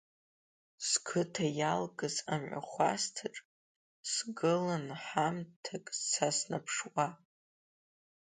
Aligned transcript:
Сқыҭа 0.87 1.45
иалгаз 1.59 2.15
амҩахәасҭаҿ, 2.33 3.35
сгылан 4.11 4.85
ҳамҭак 5.03 5.85
са 6.09 6.29
снаԥшуа. 6.37 7.07